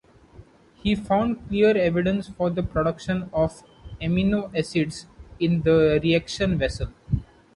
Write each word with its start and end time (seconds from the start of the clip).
He 0.81 0.95
found 0.95 1.47
clear 1.47 1.77
evidence 1.77 2.27
for 2.27 2.49
the 2.49 2.63
production 2.63 3.29
of 3.31 3.61
amino 4.01 4.49
acids 4.57 5.05
in 5.39 5.61
the 5.61 5.99
reaction 6.01 6.57
vessel. 6.57 6.87